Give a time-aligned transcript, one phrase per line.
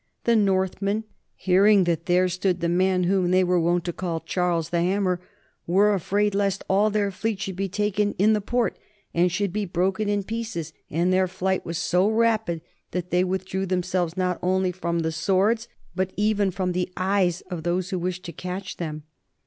[0.23, 1.03] The Northmen
[1.35, 5.21] hearing that there stood the man whom they were wont to call Charles the Hammer,
[5.67, 8.79] were afraid lest all their fleet should be taken in the port,
[9.13, 13.67] and should be broken in pieces; and their flight was so rapid, that they withdrew
[13.67, 18.23] themselves not only from the swords, but even from the eyes of those who wished
[18.23, 19.03] to catch them.